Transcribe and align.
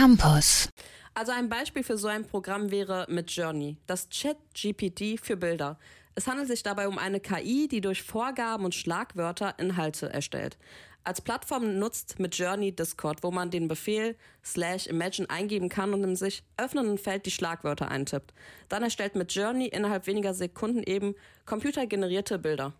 Campus. 0.00 0.70
Also 1.12 1.32
ein 1.32 1.50
Beispiel 1.50 1.82
für 1.82 1.98
so 1.98 2.08
ein 2.08 2.24
Programm 2.24 2.70
wäre 2.70 3.04
mit 3.10 3.30
Journey, 3.32 3.76
das 3.86 4.08
Chat-GPT 4.08 5.20
für 5.20 5.36
Bilder. 5.36 5.78
Es 6.14 6.26
handelt 6.26 6.48
sich 6.48 6.62
dabei 6.62 6.88
um 6.88 6.96
eine 6.96 7.20
KI, 7.20 7.68
die 7.68 7.82
durch 7.82 8.02
Vorgaben 8.02 8.64
und 8.64 8.74
Schlagwörter 8.74 9.58
Inhalte 9.58 10.10
erstellt. 10.10 10.56
Als 11.04 11.20
Plattform 11.20 11.78
nutzt 11.78 12.18
mit 12.18 12.34
Journey 12.34 12.72
Discord, 12.74 13.22
wo 13.22 13.30
man 13.30 13.50
den 13.50 13.68
Befehl 13.68 14.16
slash 14.42 14.86
imagine 14.86 15.28
eingeben 15.28 15.68
kann 15.68 15.92
und 15.92 16.02
im 16.02 16.16
sich 16.16 16.44
öffnenden 16.56 16.96
Feld 16.96 17.26
die 17.26 17.30
Schlagwörter 17.30 17.90
eintippt. 17.90 18.32
Dann 18.70 18.82
erstellt 18.82 19.16
mit 19.16 19.34
Journey 19.34 19.66
innerhalb 19.66 20.06
weniger 20.06 20.32
Sekunden 20.32 20.82
eben 20.82 21.14
computergenerierte 21.44 22.38
Bilder. 22.38 22.72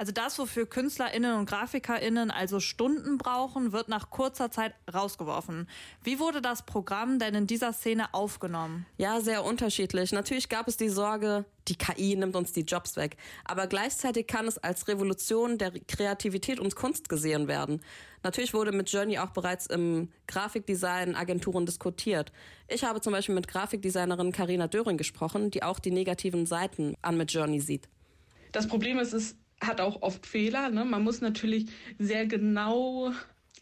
Also 0.00 0.12
das, 0.12 0.38
wofür 0.38 0.64
KünstlerInnen 0.64 1.34
und 1.34 1.46
GrafikerInnen 1.46 2.30
also 2.30 2.60
Stunden 2.60 3.18
brauchen, 3.18 3.72
wird 3.72 3.88
nach 3.88 4.10
kurzer 4.10 4.48
Zeit 4.48 4.72
rausgeworfen. 4.92 5.68
Wie 6.04 6.20
wurde 6.20 6.40
das 6.40 6.64
Programm 6.64 7.18
denn 7.18 7.34
in 7.34 7.46
dieser 7.48 7.72
Szene 7.72 8.14
aufgenommen? 8.14 8.86
Ja, 8.96 9.20
sehr 9.20 9.44
unterschiedlich. 9.44 10.12
Natürlich 10.12 10.48
gab 10.48 10.68
es 10.68 10.76
die 10.76 10.88
Sorge, 10.88 11.44
die 11.66 11.74
KI 11.74 12.14
nimmt 12.14 12.36
uns 12.36 12.52
die 12.52 12.60
Jobs 12.60 12.94
weg. 12.94 13.16
Aber 13.44 13.66
gleichzeitig 13.66 14.28
kann 14.28 14.46
es 14.46 14.56
als 14.56 14.86
Revolution 14.86 15.58
der 15.58 15.72
Kreativität 15.72 16.60
und 16.60 16.76
Kunst 16.76 17.08
gesehen 17.08 17.48
werden. 17.48 17.82
Natürlich 18.22 18.54
wurde 18.54 18.70
mit 18.70 18.88
Journey 18.90 19.18
auch 19.18 19.30
bereits 19.30 19.66
im 19.66 20.10
Grafikdesign 20.28 21.16
Agenturen 21.16 21.66
diskutiert. 21.66 22.30
Ich 22.68 22.84
habe 22.84 23.00
zum 23.00 23.12
Beispiel 23.12 23.34
mit 23.34 23.48
Grafikdesignerin 23.48 24.30
Karina 24.30 24.68
Döring 24.68 24.96
gesprochen, 24.96 25.50
die 25.50 25.64
auch 25.64 25.80
die 25.80 25.90
negativen 25.90 26.46
Seiten 26.46 26.94
an 27.02 27.16
mit 27.16 27.32
Journey 27.32 27.60
sieht. 27.60 27.88
Das 28.52 28.68
Problem 28.68 28.98
ist, 28.98 29.12
es 29.12 29.36
hat 29.60 29.80
auch 29.80 30.02
oft 30.02 30.26
Fehler. 30.26 30.70
Ne? 30.70 30.84
Man 30.84 31.02
muss 31.02 31.20
natürlich 31.20 31.66
sehr 31.98 32.26
genau 32.26 33.12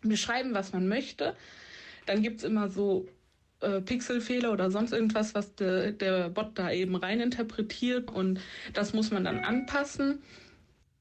beschreiben, 0.03 0.55
was 0.55 0.73
man 0.73 0.89
möchte. 0.89 1.37
Dann 2.07 2.23
gibt 2.23 2.39
es 2.39 2.45
immer 2.45 2.69
so 2.69 3.09
äh, 3.61 3.81
Pixelfehler 3.81 4.53
oder 4.53 4.71
sonst 4.71 4.93
irgendwas, 4.93 5.35
was 5.35 5.55
de, 5.55 5.93
der 5.93 6.29
Bot 6.29 6.59
da 6.59 6.71
eben 6.71 6.95
reininterpretiert 6.95 8.11
und 8.11 8.41
das 8.75 8.93
muss 8.93 9.11
man 9.11 9.25
dann 9.25 9.39
anpassen. 9.41 10.23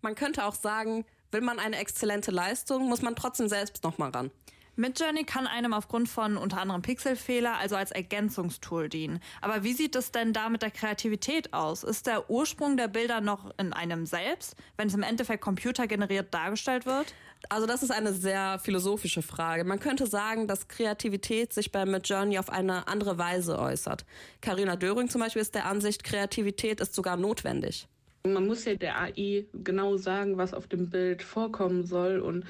Man 0.01 0.15
könnte 0.15 0.45
auch 0.45 0.55
sagen, 0.55 1.05
will 1.31 1.41
man 1.41 1.59
eine 1.59 1.77
exzellente 1.77 2.31
Leistung, 2.31 2.87
muss 2.87 3.01
man 3.01 3.15
trotzdem 3.15 3.47
selbst 3.47 3.83
nochmal 3.83 4.11
ran. 4.11 4.31
Midjourney 4.77 5.23
kann 5.23 5.47
einem 5.47 5.73
aufgrund 5.73 6.09
von 6.09 6.35
unter 6.35 6.59
anderem 6.59 6.81
Pixelfehler 6.81 7.57
also 7.57 7.75
als 7.75 7.91
Ergänzungstool 7.91 8.89
dienen. 8.89 9.21
Aber 9.41 9.63
wie 9.63 9.71
sieht 9.71 9.95
es 9.95 10.11
denn 10.11 10.33
da 10.33 10.49
mit 10.49 10.61
der 10.61 10.71
Kreativität 10.71 11.53
aus? 11.53 11.83
Ist 11.83 12.07
der 12.07 12.29
Ursprung 12.29 12.75
der 12.75 12.89
Bilder 12.89 13.21
noch 13.21 13.57
in 13.57 13.71
einem 13.71 14.05
selbst, 14.05 14.55
wenn 14.75 14.89
es 14.89 14.93
im 14.93 15.03
Endeffekt 15.03 15.41
computergeneriert 15.41 16.33
dargestellt 16.33 16.85
wird? 16.85 17.13
Also 17.47 17.67
das 17.67 17.83
ist 17.83 17.91
eine 17.91 18.11
sehr 18.11 18.59
philosophische 18.59 19.21
Frage. 19.21 19.63
Man 19.63 19.79
könnte 19.79 20.07
sagen, 20.07 20.47
dass 20.47 20.67
Kreativität 20.67 21.53
sich 21.53 21.71
bei 21.71 21.85
Midjourney 21.85 22.37
auf 22.37 22.49
eine 22.49 22.87
andere 22.87 23.17
Weise 23.17 23.59
äußert. 23.59 24.05
Carina 24.41 24.75
Döring 24.75 25.09
zum 25.09 25.21
Beispiel 25.21 25.41
ist 25.41 25.55
der 25.55 25.67
Ansicht, 25.67 26.03
Kreativität 26.03 26.81
ist 26.81 26.95
sogar 26.95 27.15
notwendig. 27.15 27.87
Man 28.25 28.47
muss 28.47 28.65
ja 28.65 28.75
der 28.75 28.99
AI 28.99 29.45
genau 29.53 29.97
sagen, 29.97 30.37
was 30.37 30.53
auf 30.53 30.67
dem 30.67 30.89
Bild 30.89 31.21
vorkommen 31.21 31.85
soll 31.85 32.19
und 32.19 32.45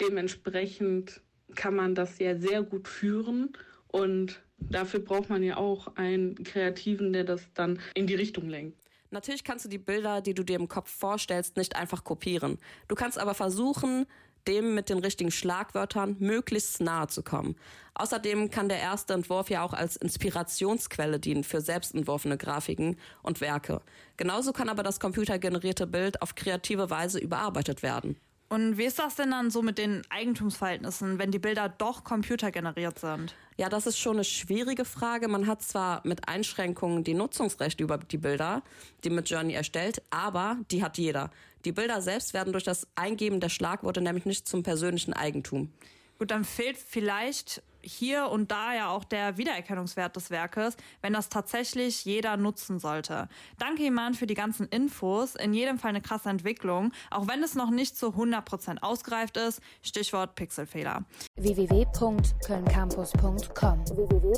dementsprechend 0.00 1.20
kann 1.54 1.74
man 1.74 1.94
das 1.94 2.18
ja 2.18 2.36
sehr 2.36 2.62
gut 2.62 2.88
führen 2.88 3.52
und 3.88 4.40
dafür 4.58 5.00
braucht 5.00 5.28
man 5.30 5.42
ja 5.42 5.56
auch 5.56 5.96
einen 5.96 6.42
Kreativen, 6.44 7.12
der 7.12 7.24
das 7.24 7.42
dann 7.54 7.80
in 7.94 8.06
die 8.06 8.14
Richtung 8.14 8.48
lenkt. 8.48 8.78
Natürlich 9.10 9.44
kannst 9.44 9.66
du 9.66 9.68
die 9.68 9.78
Bilder, 9.78 10.22
die 10.22 10.32
du 10.32 10.42
dir 10.42 10.56
im 10.56 10.68
Kopf 10.68 10.90
vorstellst, 10.90 11.56
nicht 11.58 11.76
einfach 11.76 12.02
kopieren. 12.02 12.58
Du 12.88 12.94
kannst 12.94 13.18
aber 13.18 13.34
versuchen, 13.34 14.06
dem 14.48 14.74
mit 14.74 14.88
den 14.88 14.98
richtigen 14.98 15.30
Schlagwörtern 15.30 16.16
möglichst 16.18 16.80
nahe 16.80 17.06
zu 17.06 17.22
kommen. 17.22 17.56
Außerdem 17.94 18.50
kann 18.50 18.68
der 18.68 18.80
erste 18.80 19.12
Entwurf 19.12 19.50
ja 19.50 19.62
auch 19.62 19.72
als 19.74 19.96
Inspirationsquelle 19.96 21.20
dienen 21.20 21.44
für 21.44 21.60
selbstentworfene 21.60 22.38
Grafiken 22.38 22.96
und 23.22 23.40
Werke. 23.40 23.82
Genauso 24.16 24.52
kann 24.52 24.68
aber 24.68 24.82
das 24.82 24.98
computergenerierte 24.98 25.86
Bild 25.86 26.22
auf 26.22 26.34
kreative 26.34 26.90
Weise 26.90 27.18
überarbeitet 27.18 27.82
werden. 27.82 28.16
Und 28.52 28.76
wie 28.76 28.84
ist 28.84 28.98
das 28.98 29.14
denn 29.14 29.30
dann 29.30 29.50
so 29.50 29.62
mit 29.62 29.78
den 29.78 30.02
Eigentumsverhältnissen, 30.10 31.18
wenn 31.18 31.30
die 31.30 31.38
Bilder 31.38 31.70
doch 31.70 32.04
computergeneriert 32.04 32.98
sind? 32.98 33.34
Ja, 33.56 33.70
das 33.70 33.86
ist 33.86 33.96
schon 33.96 34.16
eine 34.16 34.24
schwierige 34.24 34.84
Frage. 34.84 35.26
Man 35.26 35.46
hat 35.46 35.62
zwar 35.62 36.02
mit 36.04 36.28
Einschränkungen 36.28 37.02
die 37.02 37.14
Nutzungsrechte 37.14 37.82
über 37.82 37.96
die 37.96 38.18
Bilder, 38.18 38.62
die 39.04 39.08
mit 39.08 39.30
Journey 39.30 39.54
erstellt, 39.54 40.02
aber 40.10 40.58
die 40.70 40.84
hat 40.84 40.98
jeder. 40.98 41.30
Die 41.64 41.72
Bilder 41.72 42.02
selbst 42.02 42.34
werden 42.34 42.52
durch 42.52 42.64
das 42.64 42.86
Eingeben 42.94 43.40
der 43.40 43.48
Schlagworte 43.48 44.02
nämlich 44.02 44.26
nicht 44.26 44.46
zum 44.46 44.62
persönlichen 44.62 45.14
Eigentum. 45.14 45.72
Gut, 46.18 46.30
dann 46.30 46.44
fehlt 46.44 46.76
vielleicht 46.76 47.62
hier 47.82 48.28
und 48.28 48.50
da 48.50 48.74
ja 48.74 48.90
auch 48.90 49.04
der 49.04 49.38
Wiedererkennungswert 49.38 50.16
des 50.16 50.30
Werkes, 50.30 50.76
wenn 51.00 51.12
das 51.12 51.28
tatsächlich 51.28 52.04
jeder 52.04 52.36
nutzen 52.36 52.78
sollte. 52.78 53.28
Danke, 53.58 53.84
Iman, 53.84 54.14
für 54.14 54.26
die 54.26 54.34
ganzen 54.34 54.66
Infos. 54.68 55.34
In 55.34 55.54
jedem 55.54 55.78
Fall 55.78 55.90
eine 55.90 56.00
krasse 56.00 56.30
Entwicklung, 56.30 56.92
auch 57.10 57.28
wenn 57.28 57.42
es 57.42 57.54
noch 57.54 57.70
nicht 57.70 57.96
zu 57.96 58.08
100% 58.08 58.82
ausgereift 58.82 59.36
ist. 59.36 59.60
Stichwort 59.82 60.34
Pixelfehler. 60.34 61.04
www.kölncampus.com 61.36 63.84
www 63.96 64.32